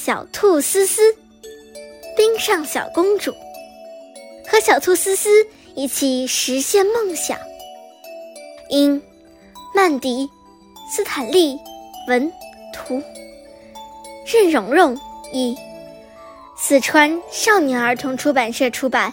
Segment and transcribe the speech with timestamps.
[0.00, 1.02] 小兔思思，
[2.16, 3.34] 冰上小公主，
[4.46, 5.28] 和小兔思思
[5.74, 7.36] 一起实现梦想。
[8.70, 9.02] 因
[9.74, 10.24] 曼迪·
[10.88, 11.58] 斯坦利
[12.06, 12.32] 文
[12.72, 13.02] 图，
[14.24, 14.96] 任蓉蓉
[15.32, 15.56] 译，
[16.56, 19.12] 四川少年儿童出版社出版。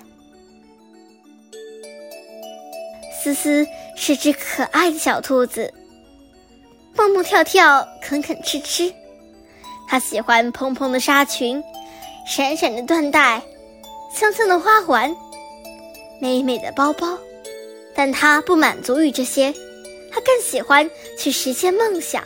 [3.23, 3.67] 思思
[3.97, 5.73] 是只可爱的小兔子，
[6.95, 8.93] 蹦蹦跳跳，啃啃吃吃。
[9.87, 11.63] 她喜欢蓬蓬的纱裙，
[12.27, 13.41] 闪闪的缎带，
[14.13, 15.15] 香香的花环，
[16.19, 17.17] 美美的包包。
[17.95, 19.53] 但她不满足于这些，
[20.11, 22.21] 她更喜欢去实现梦想。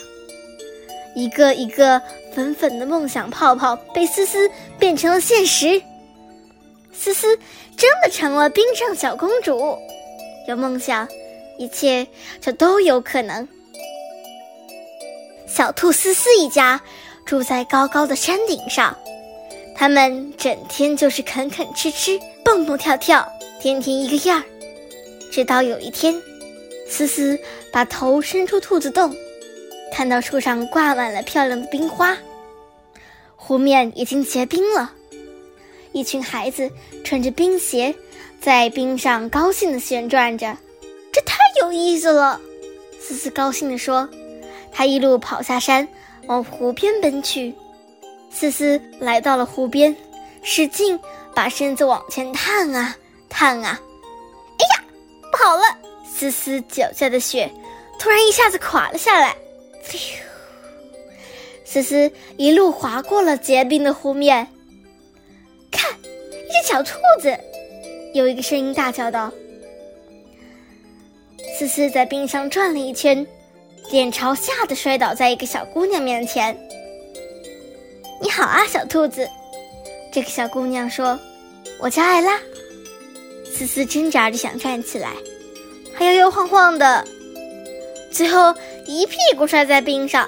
[1.16, 2.02] 一个一个
[2.34, 5.82] 粉粉的梦想泡泡被思思变成了现实。
[6.94, 7.38] 思思
[7.76, 9.78] 真的成了冰上小公主。
[10.48, 11.08] 有梦想，
[11.58, 12.08] 一切
[12.40, 13.48] 就都有可能。
[15.48, 16.80] 小兔思思一家。
[17.30, 18.98] 住在高高的山顶上，
[19.76, 23.32] 他们整天就是啃啃吃吃，蹦蹦跳跳，
[23.62, 24.44] 天天一个样儿。
[25.32, 26.20] 直到有一天，
[26.88, 27.40] 思思
[27.72, 29.16] 把头伸出兔子洞，
[29.94, 32.18] 看到树上挂满了漂亮的冰花，
[33.36, 34.92] 湖面已经结冰了。
[35.92, 36.68] 一群孩子
[37.04, 37.94] 穿着冰鞋，
[38.42, 40.58] 在冰上高兴地旋转着，
[41.12, 42.42] 这太有意思了。
[43.00, 44.10] 思思高兴地说
[44.74, 45.88] ：“他一路跑下山。”
[46.30, 47.52] 往湖边奔去，
[48.30, 49.96] 思思来到了湖边，
[50.44, 50.98] 使劲
[51.34, 52.96] 把身子往前探啊
[53.28, 53.80] 探啊，
[54.60, 54.86] 哎呀，
[55.32, 55.64] 不好了！
[56.06, 57.50] 思思脚下的雪
[57.98, 59.36] 突然一下子垮了下来，
[61.66, 64.48] 思思一路滑过了结冰的湖面。
[65.72, 67.36] 看，一只小兔子！
[68.14, 69.32] 有一个声音大叫道。
[71.58, 73.26] 思思在冰上转了一圈。
[73.92, 76.56] 脸朝下的摔倒在一个小姑娘面前。
[78.22, 79.28] “你好啊，小兔子。”
[80.14, 81.20] 这个小姑娘说
[81.80, 82.40] ，“我叫艾拉。”
[83.52, 85.14] 思思挣扎着想站起来，
[85.94, 87.04] 还摇摇晃晃的，
[88.12, 88.54] 最后
[88.86, 90.28] 一屁股摔在冰上。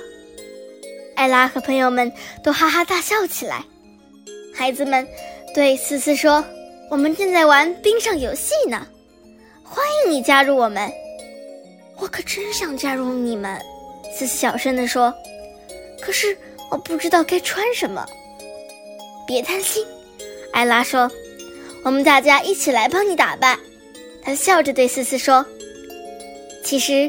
[1.15, 2.11] 艾拉和朋友们
[2.43, 3.63] 都哈哈大笑起来。
[4.55, 5.07] 孩子们
[5.53, 6.43] 对思思说
[6.89, 8.87] ：“我们正在玩冰上游戏呢，
[9.63, 10.91] 欢迎你加入我们。”
[12.01, 13.61] 我可真想加入你们，
[14.11, 15.13] 思思小声地说。
[16.01, 16.35] 可是
[16.71, 18.03] 我不知道该穿什么。
[19.27, 19.85] 别担心，
[20.51, 21.09] 艾拉说，
[21.83, 23.57] 我们大家一起来帮你打扮。
[24.23, 25.45] 她笑着对思思说
[26.65, 27.07] ：“其实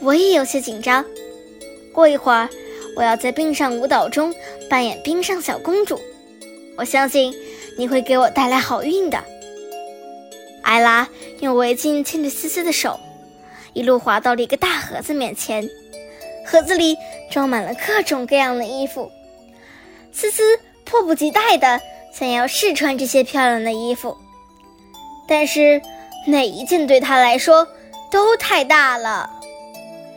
[0.00, 1.04] 我也有些紧张。
[1.92, 2.48] 过一会儿，
[2.96, 4.34] 我要在冰上舞蹈中
[4.68, 6.00] 扮演冰上小公主。
[6.76, 7.32] 我相信
[7.78, 9.22] 你会给我带来好运的。”
[10.62, 11.08] 艾拉
[11.38, 12.98] 用围巾牵着思思的手。
[13.74, 15.68] 一路滑到了一个大盒子面前，
[16.46, 16.96] 盒子里
[17.30, 19.10] 装满了各种各样的衣服。
[20.12, 20.42] 思思
[20.84, 21.80] 迫不及待的
[22.12, 24.16] 想要试穿这些漂亮的衣服，
[25.26, 25.80] 但是
[26.26, 27.66] 每一件对她来说
[28.10, 29.30] 都太大了。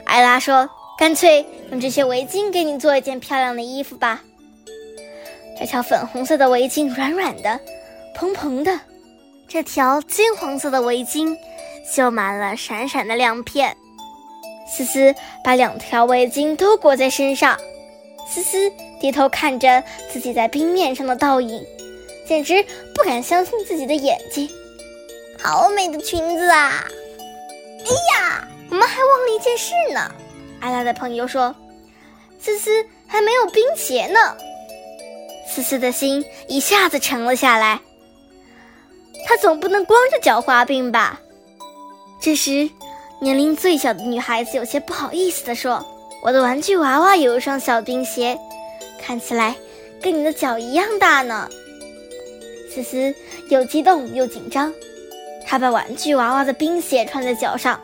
[0.03, 4.21] 艾拉说：“干脆用这些围巾给你做一件漂亮的衣服吧。”
[5.57, 7.57] 这条粉红色的围巾软软的、
[8.13, 8.77] 蓬蓬的，
[9.47, 11.35] 这条金黄色的围巾。
[11.85, 13.75] 绣满了闪闪的亮片，
[14.67, 15.13] 思思
[15.43, 17.57] 把两条围巾都裹在身上。
[18.27, 21.63] 思思低头看着自己在冰面上的倒影，
[22.27, 22.65] 简直
[22.95, 24.49] 不敢相信自己的眼睛。
[25.37, 26.83] 好美的裙子啊！
[27.85, 30.11] 哎呀，我们还忘了一件事呢。
[30.59, 31.55] 艾拉的朋友说
[32.41, 34.19] ：“思思还没有冰鞋呢。”
[35.47, 37.79] 思思的心一下子沉了下来。
[39.27, 41.21] 她总不能光着脚滑冰吧？
[42.25, 42.67] 这时，
[43.21, 45.85] 年龄最小的女孩子有些不好意思地说
[46.25, 48.35] ：“我的玩具娃娃有一双小冰鞋，
[48.99, 49.55] 看起来
[50.01, 51.47] 跟你的脚一样大呢。”
[52.73, 53.13] 思思
[53.49, 54.73] 又激动又紧张，
[55.45, 57.79] 她把玩具娃娃的冰鞋穿在脚上，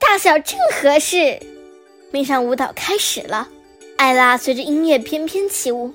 [0.00, 1.38] 大小正合适。
[2.10, 3.48] 冰上舞蹈开始了，
[3.96, 5.92] 艾拉随着音乐翩翩起舞，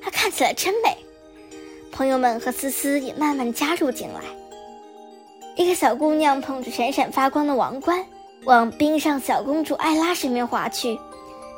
[0.00, 0.96] 她看起来真美。
[1.92, 4.20] 朋友们和思思也慢慢加入进来。
[5.56, 8.04] 一个小姑娘捧着闪闪发光的王冠，
[8.44, 10.98] 往冰上小公主艾拉身边滑去，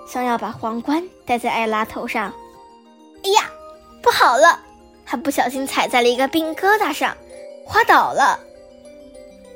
[0.07, 2.31] 想要把皇冠戴在艾拉头上。
[3.25, 3.51] 哎呀，
[4.03, 4.61] 不好了！
[5.07, 7.17] 她不小心踩在了一个冰疙瘩上，
[7.65, 8.39] 滑倒了。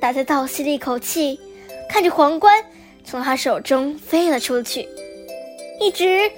[0.00, 1.38] 大家倒吸了一口气，
[1.86, 2.64] 看着皇冠
[3.04, 4.88] 从她手中飞了出去，
[5.78, 6.30] 一直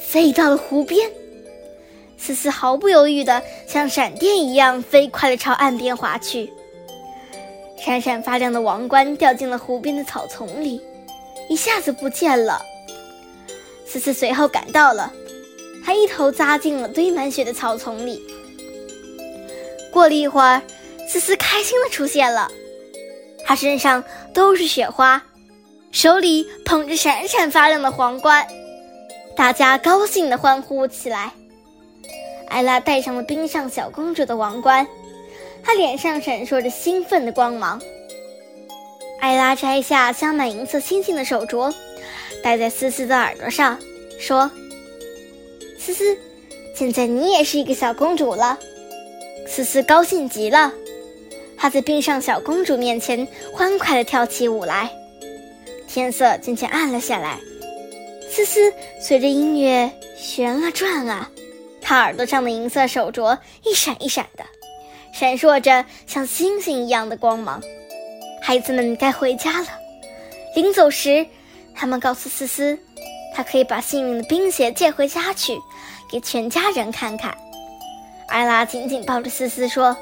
[0.00, 1.10] 飞到了湖边。
[2.16, 6.52] 思思毫不犹豫地像闪电一样飞快地朝岸边滑去。
[7.80, 10.80] 闪闪发亮的王冠掉进了湖边的草丛里，
[11.48, 12.60] 一下子不见了。
[13.86, 15.12] 思思随后赶到了，
[15.84, 18.20] 她一头扎进了堆满雪的草丛里。
[19.90, 20.60] 过了一会儿，
[21.08, 22.50] 思思开心的出现了，
[23.44, 24.04] 她身上
[24.34, 25.22] 都是雪花，
[25.90, 28.46] 手里捧着闪闪发亮的皇冠，
[29.34, 31.32] 大家高兴的欢呼起来。
[32.48, 34.86] 艾拉戴上了冰上小公主的王冠，
[35.68, 37.78] 她脸上闪烁着兴奋的光芒。
[39.20, 41.70] 艾拉摘下镶满银色星星的手镯，
[42.42, 43.78] 戴在思思的耳朵上，
[44.18, 44.50] 说。
[45.78, 46.16] 思思，
[46.74, 48.58] 现在你也是一个小公主了。
[49.46, 50.72] 思思高兴极了，
[51.54, 54.90] 她在冰上小公主面前欢快地跳起舞来。
[55.86, 57.38] 天色渐渐暗了下来，
[58.30, 61.30] 思思随着音乐旋啊转啊，
[61.82, 64.42] 她耳朵上的银色手镯一闪一闪的，
[65.18, 67.60] 闪烁着像星星一样的光芒。
[68.40, 69.66] 孩子们该回家了。
[70.54, 71.26] 临走时，
[71.74, 72.78] 他们告诉思思。
[73.34, 75.58] 他可以把幸运的冰鞋借回家去，
[76.08, 77.36] 给全家人看看。
[78.28, 79.96] 艾拉紧紧抱着思思说：“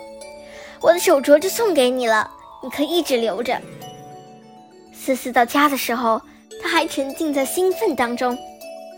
[0.82, 2.30] 我的手镯就送给你了，
[2.62, 3.58] 你可以一直留着。”
[4.92, 6.20] 思思到家的时候，
[6.62, 8.36] 他还沉浸在兴奋当中。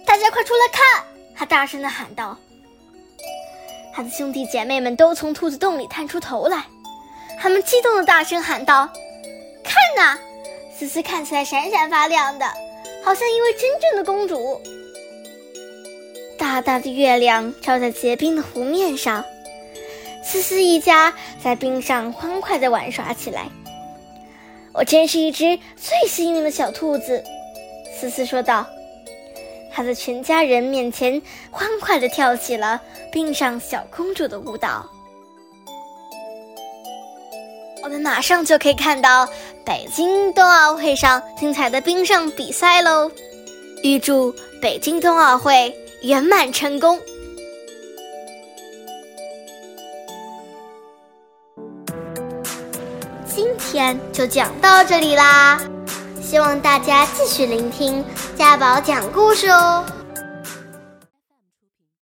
[0.05, 1.05] 大家快出来看！
[1.37, 2.37] 他大声地喊道。
[3.99, 6.67] 他的兄弟姐妹们都从兔子洞里探出头来，
[7.37, 8.89] 他们激动的大声喊道
[9.65, 10.17] ：“看呐，
[10.73, 12.47] 思思看起来闪闪发亮的。”
[13.03, 14.63] 好像一位真正的公主。
[16.39, 19.25] 大大的月亮照在结冰的湖面上，
[20.23, 21.13] 思思一家
[21.43, 23.49] 在冰上欢快的玩耍起来。
[24.75, 27.25] 我真是一只最幸运的小兔子，
[27.99, 28.65] 思思说道。
[29.79, 31.23] 她在全家人面前
[31.53, 32.83] 欢快地跳起了
[33.13, 34.85] 冰上小公主的舞蹈。
[37.85, 39.25] 我们马上就可以看到
[39.65, 43.09] 北京冬奥会上精彩的冰上比赛喽！
[43.85, 45.73] 预祝北京冬奥会
[46.03, 46.99] 圆满成功！
[53.29, 55.61] 今天就讲到这里啦，
[56.29, 58.05] 希望大家继续聆听
[58.37, 59.83] 家宝讲故事哦。